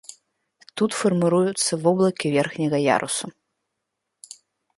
Тут 0.81 0.91
фарміруюцца 1.01 1.71
воблакі 1.83 2.27
верхняга 2.37 2.77
ярусу. 2.87 3.31